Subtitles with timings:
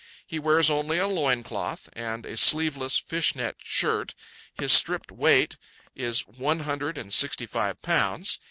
[0.25, 4.15] He wears only a loin cloth and a sleeveless fish net shirt.
[4.55, 5.57] His stripped weight
[5.93, 8.39] is one hundred and sixty five pounds.